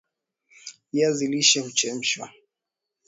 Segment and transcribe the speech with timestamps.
[0.93, 2.29] viazi lishe huchemshwa